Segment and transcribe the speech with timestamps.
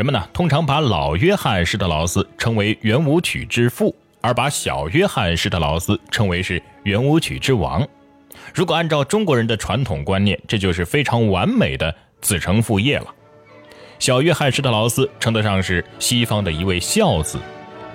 [0.00, 7.86] 人们呢通常把老约翰施特劳斯称为圆舞曲之父，而把小约翰施特劳斯称为是圆舞曲之王。
[8.54, 13.14] 如果按照中国人的传统观念，这就是非常完美的子承父业了。
[13.98, 17.38] 小约翰施特劳斯称得上是西方的一位孝子。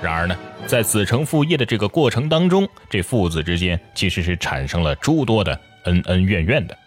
[0.00, 0.38] 然而呢，
[0.68, 6.78] 在子承父业的这个过程当中，这父子之间其实是产生了诸多的恩恩怨怨的。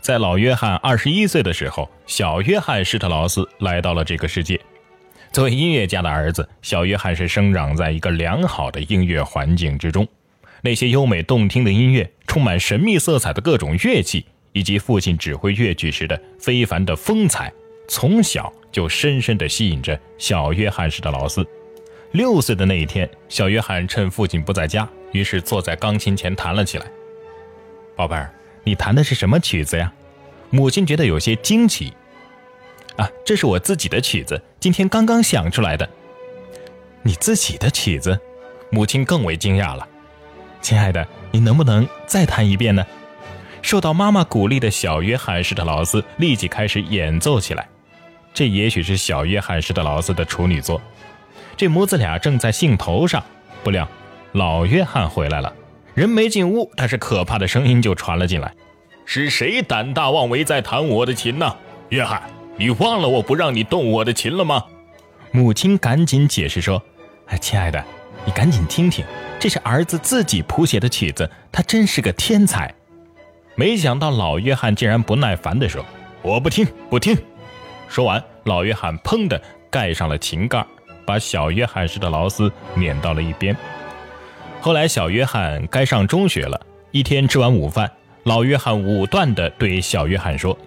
[0.00, 4.58] 在老约翰二十一岁的时候，小约翰施特劳斯来到了这个世界。
[5.32, 10.06] 作为音乐家的儿子，小约翰是生长在一个良好的音乐环境之中。
[10.62, 17.52] 那些优美动听的音乐、充满神秘色彩的各种乐器，以及父亲指挥乐曲时的非凡的风采，
[17.86, 21.46] 从小就深深地吸引着小约翰施特劳斯。
[22.12, 26.86] 六岁的那一天，小约翰趁父亲不在家，于是坐在钢琴前弹了起来。
[27.94, 28.32] 宝贝儿，
[28.68, 29.90] 你弹的是什么曲子呀？
[30.50, 31.94] 母亲觉得有些惊奇。
[32.98, 35.88] 啊，这是我自己的曲子，今天刚刚想出来的。
[37.02, 38.20] 你自己的曲子？
[38.70, 39.88] 母亲更为惊讶了。
[40.60, 42.84] 亲爱的，你能不能再弹一遍呢？
[43.62, 47.66] 受到妈妈鼓励的小约翰施特劳斯立即开始演奏起来。
[48.34, 50.78] 这也许是小约翰施特劳斯的处女作。
[51.56, 53.24] 这母子俩正在兴头上，
[53.64, 53.88] 不料
[54.32, 55.50] 老约翰回来了。
[55.98, 58.54] 人没进屋，但是可怕的声音就传了进来
[59.04, 61.56] ：“是谁胆大妄为在弹我的琴呢？
[61.88, 62.22] 约翰，
[62.56, 64.62] 你忘了我不让你动我的琴了吗？”
[65.32, 66.80] 母亲赶紧解释说
[67.26, 67.84] ：“哎，亲爱的，
[68.24, 69.04] 你赶紧听听，
[69.40, 72.72] 这是儿子自己谱写的曲子，他真是个天才。”
[73.58, 75.84] 没想到老约翰竟然不耐烦地说
[76.22, 77.18] ：“我不听，不听！”
[77.90, 80.64] 说完，老约翰砰的盖上了琴盖。
[81.04, 83.56] 把小约翰施特劳斯撵到了一边。
[84.60, 86.60] 后来，小约翰该上中学了。
[86.90, 87.90] 一天吃完午饭，
[88.24, 90.58] 老约翰武断地对小约翰说：“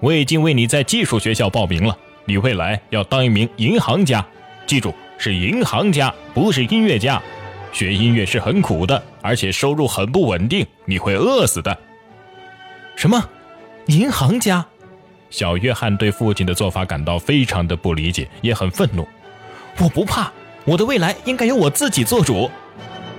[0.00, 4.24] 我已经为你在技术学校报名了，你未来要当一名银行家。
[4.64, 7.20] 记住，是银行家，不是音乐家。
[7.72, 11.76] 学音乐是很苦的，而且收入很不稳定，你会饿死的。”
[12.94, 13.28] 什么？
[13.86, 14.64] 银行家？
[15.30, 19.06] 小约翰对父亲的做法感到非常的不理解，也很愤怒。
[19.78, 20.30] 我不怕，
[20.64, 22.50] 我的未来应该由我自己做主。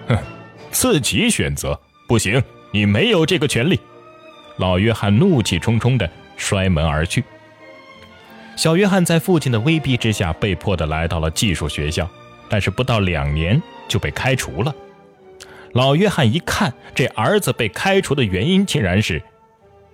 [0.07, 0.17] 哼，
[0.71, 2.41] 自己选择不行，
[2.71, 3.79] 你没有这个权利。
[4.57, 7.23] 老约翰怒气冲冲地摔门而去。
[8.55, 12.07] 小约翰在父亲的威逼之下，被迫的来到了技术学校，
[12.49, 14.73] 但是不到两年就被开除了。
[15.73, 19.21] 老约翰一看，这儿子被开除的原因竟然是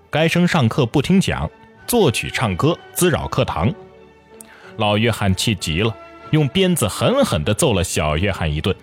[0.10, 1.50] 该生上课不听讲，
[1.86, 3.74] 作曲唱歌滋扰课堂。
[4.78, 5.96] 老约翰气急了。
[6.32, 8.76] 用鞭子狠狠地揍了小约翰一顿，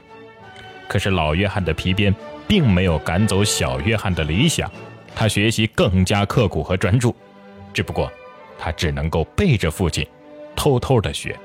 [0.95, 2.15] 可是老约翰的皮鞭
[2.47, 4.71] 并没有赶走小约翰的理想，
[5.13, 7.13] 他学习更加刻苦和专注，
[7.73, 8.09] 只不过
[8.57, 10.07] 他只能够背着父亲，
[10.55, 11.37] 偷偷的学。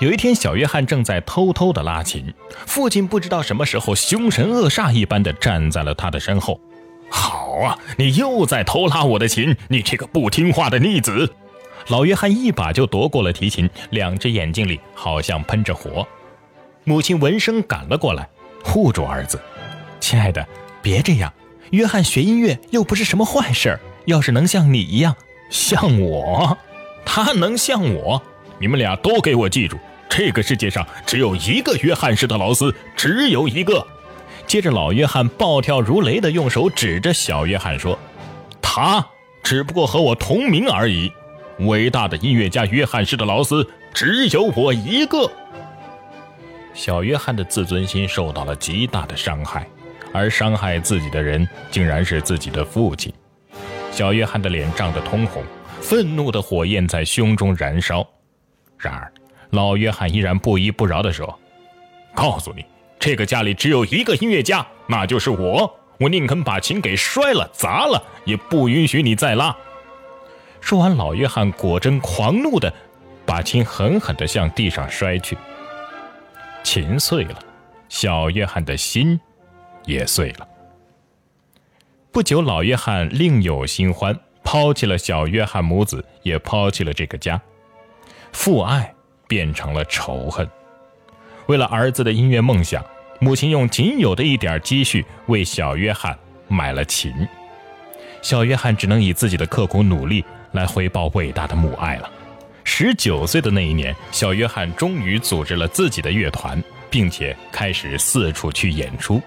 [0.00, 2.34] 有一天，小约翰正在偷偷的拉琴，
[2.66, 6.60] 父亲不知道什么时候凶神恶煞一般的站在了他的身后。
[7.08, 11.32] 好啊，你又在偷拉我的琴，你这个不听话的逆子！
[11.86, 16.04] 老约翰一把就夺过了提琴，两只眼睛里好像喷着火。
[16.82, 18.28] 母亲闻声赶了过来，
[18.62, 19.40] 护住儿子
[20.00, 20.46] ：“亲爱的，
[20.82, 21.32] 别这样。
[21.70, 23.78] 约翰学音乐又不是什么坏事。
[24.06, 25.14] 要是能像你一样，
[25.50, 26.56] 像我，
[27.04, 28.20] 他能像我，
[28.58, 29.76] 你们俩都给我记住，
[30.08, 33.86] 这个世界上只有一个约翰施特劳斯，只有一个。”
[34.48, 37.96] 接着，老约翰暴跳如雷地用手指着小约翰说
[38.60, 39.06] ：“他
[39.44, 41.12] 只不过和我同名而已。”
[41.60, 45.30] 伟大的音乐家约翰施特劳斯只有我一个。
[46.72, 49.66] 小约翰的自尊心受到了极大的伤害，
[50.12, 53.12] 而伤害自己的人竟然是自己的父亲。
[53.90, 55.42] 小约翰的脸涨得通红，
[55.80, 58.06] 愤怒的火焰在胸中燃烧。
[58.78, 59.12] 然而，
[59.50, 61.38] 老约翰依然不依不饶地说
[62.14, 62.64] ：“告诉你，
[62.98, 65.78] 这个家里只有一个音乐家，那就是我。
[65.98, 69.54] 我宁肯把琴给摔了、砸了，也不允许你再拉。”
[70.62, 72.72] 说完，老约翰果真狂怒的
[73.26, 75.36] 把琴狠狠的向地上摔去。
[76.62, 77.38] 琴碎了，
[77.88, 79.18] 小约翰的心
[79.84, 80.46] 也碎了。
[82.12, 87.40] 不久，老约翰另有新欢，抛弃了小约翰母子，也抛弃了这个家。
[88.32, 88.94] 父爱
[89.26, 90.48] 变成了仇恨。
[91.46, 92.84] 为了儿子的音乐梦想，
[93.20, 96.18] 母亲用仅有的一点积蓄为小约翰
[96.48, 97.12] 买了琴。
[98.22, 100.24] 小约翰只能以自己的刻苦努力。
[100.52, 102.10] 来回报伟大的母爱了。
[102.72, 109.20] 十九岁的那一年，小约翰终于组织了自己的乐团，并且开始四处去演出。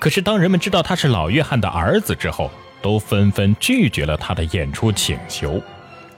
[0.00, 2.50] 可是，当人们知道他是老约翰的儿子之后，
[2.82, 5.62] 都纷纷拒绝了他的演出请求，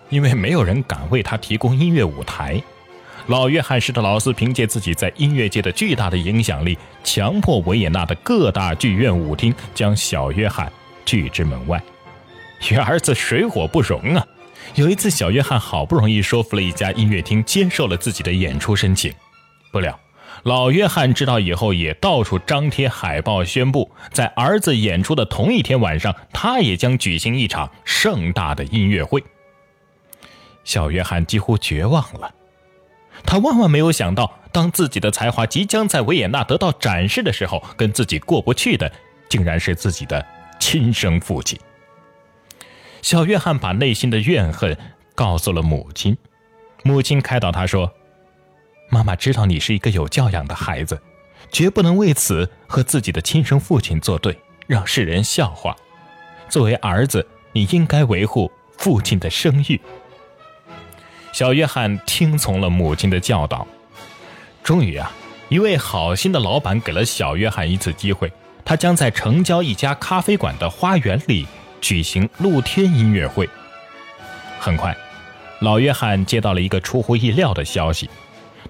[0.09, 2.61] 因为没有人敢为他提供音乐舞台。
[3.27, 10.73] 老约翰施特劳斯凭借自己在音乐界的巨大的影响力，强迫维也纳的各大剧院舞厅将小约翰
[11.05, 11.81] 拒之门外，
[12.71, 14.27] 与儿子水火不容啊！
[14.75, 19.13] 有一次，小约翰好不容易说服了一家音乐厅接受了自己的演出申请，
[19.73, 19.99] 不料
[20.43, 29.25] 老约翰知道以后，也到处张贴海报，宣布在儿子演出的同一天晚上，他也将举行一场盛大的音乐会。
[30.63, 32.35] 小约翰几乎绝望了，
[33.25, 38.93] 他万万没有想到，当自己的才华即将在维也纳得到展示的时候，跟自己过不去的，
[39.29, 40.25] 竟然是自己的
[40.61, 41.59] 亲生父亲。
[43.07, 44.77] 小约翰把内心的怨恨
[45.15, 46.19] 告诉了母亲，
[46.83, 47.95] 母亲开导他说
[48.91, 51.01] ：“妈妈知道你是一个有教养的孩子，
[51.53, 54.37] 绝不能为此和自己的亲生父亲作对，
[54.67, 55.77] 让世人笑话。
[56.49, 59.81] 作为儿子，你应该维护父亲的声誉。”
[61.33, 63.65] 小约翰听从了母亲的教导。
[64.65, 65.13] 终于啊，
[65.49, 68.33] 一位好心的老板给了小约翰一次机会，
[68.65, 71.47] 他将在城郊一家咖啡馆的花园里。
[71.87, 73.49] 举行露天音乐会。
[74.59, 74.93] 很快，
[75.61, 78.11] 老约翰接到了一个出乎意料的消息：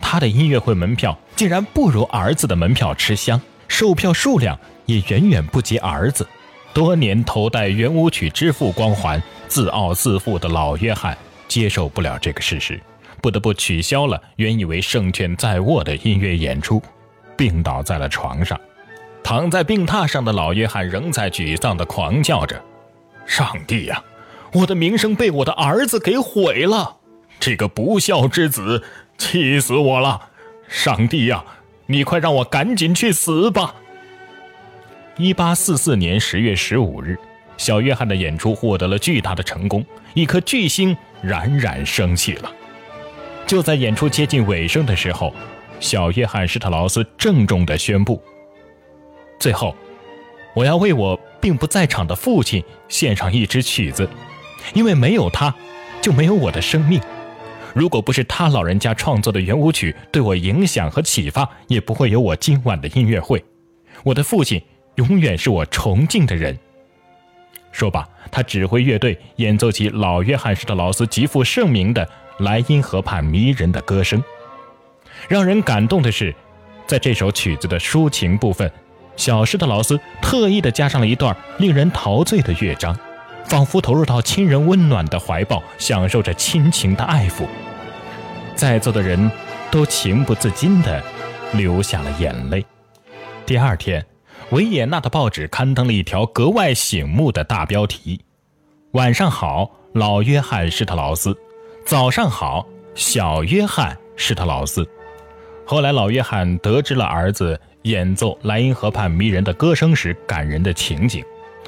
[0.02, 6.28] 他的音乐会门票竟然不如儿子的门票吃香，售票数量也远远不及儿子。
[6.74, 11.16] 多年头戴圆舞曲之父光环、自傲自负的老约翰
[11.48, 12.78] 接受不了这个事实，
[13.22, 16.82] 不得不取消了原以为胜券在握的音乐演出，
[17.34, 18.60] 病倒在了床上。
[19.24, 22.62] 躺在病榻上的老约翰仍在沮丧地狂叫着。
[23.26, 24.02] 上帝呀，
[24.52, 26.96] 我的名声被我的儿子给毁了！
[27.38, 28.82] 这个不孝之子，
[29.18, 30.30] 气死我了！
[30.68, 31.44] 上帝呀，
[31.86, 33.74] 你快让我赶紧去死吧！
[35.16, 37.18] 一八四四年十月十五日，
[37.56, 39.84] 小约翰的演出获得了巨大的成功，
[40.14, 42.50] 一颗巨星冉冉升起了。
[43.46, 45.34] 就在演出接近尾声的时候，
[45.80, 48.22] 小约翰施特劳斯郑重地宣布
[49.38, 49.74] ：“最后，
[50.54, 54.10] 我要为我。”并不在场的父亲献上一支曲子，
[54.74, 55.54] 因为没有他，
[56.02, 57.00] 就没有我的生命。
[57.72, 63.44] 如果不是他老人家创作的圆舞曲对我影响和启发，也不会有我今晚的音乐会。
[64.02, 64.60] 我的父亲
[64.96, 66.58] 永远是我崇敬的人。
[67.70, 72.08] 说罢，他指挥乐队演奏起老约翰施特劳斯极负盛名的
[72.40, 74.20] 莱茵河畔迷人的歌声。
[75.28, 76.34] 让人感动的是，
[76.88, 78.68] 在这首曲子的抒情部分。
[79.16, 82.96] 小施特劳斯特意的加上了一段令人陶醉的乐章，
[83.46, 87.46] 仿佛投入到亲人温暖的怀抱，享受着亲情的爱抚。
[88.54, 89.30] 在座的人
[89.70, 91.02] 都情不自禁的
[91.52, 92.64] 流下了眼泪。
[93.44, 94.04] 第二天，
[94.50, 98.20] 维也纳的报纸刊登了一条格外醒目的大标题
[98.92, 101.32] ：“晚上好，老约翰施特劳斯；
[101.84, 104.88] 早上好，小约翰施特劳斯。”
[105.66, 107.58] 后来，老约翰得知了儿子。
[107.86, 111.24] 演奏莱茵河畔迷人的歌声时，感人的情景，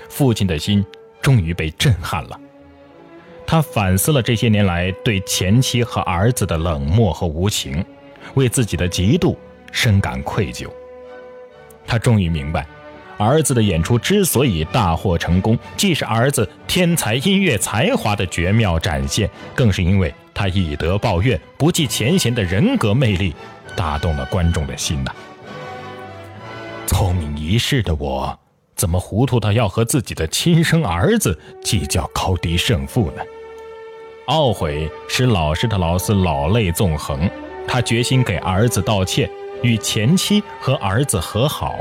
[0.08, 0.84] 父亲的心
[1.22, 2.38] 终于被震撼了。
[3.46, 7.84] 他反思了这些年来对前妻和儿子的冷漠和无情，
[8.34, 9.36] 为自己的嫉妒
[9.70, 10.68] 深感愧疚。
[11.86, 12.66] 他终于明白，
[13.16, 23.32] 儿子的演出之所以大获成功，既是儿子天才音乐才华的绝妙展现，更是因为他以德报怨、不计前嫌的人格魅力，
[23.76, 25.14] 打动了观众的心呐。
[26.88, 28.36] 聪明一世的我，
[28.74, 33.22] 怎么糊涂到要和自己的亲生儿子计较高低胜负呢？
[34.28, 37.28] 懊悔使老实的劳斯老泪纵横，
[37.66, 39.30] 他决心给儿子道歉，
[39.62, 41.76] 与前妻和儿子和好。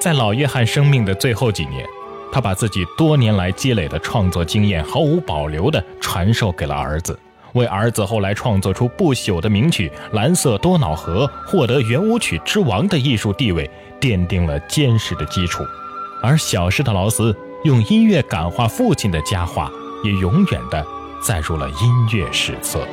[0.00, 1.86] 在老约翰生命的最后几年，
[2.32, 7.18] 他把自己多年来积累的创作经验毫无保留地传授给了儿子。
[7.52, 13.68] 为儿子后来创作出不朽的名曲《蓝色多瑙河》获得圆舞曲之王的艺术地位
[14.00, 15.62] 奠定了坚实的基础，
[16.22, 19.70] 而小施特劳斯用音乐感化父亲的佳话，
[20.04, 20.84] 也永远的
[21.22, 21.76] 载入了音
[22.12, 22.86] 乐史册。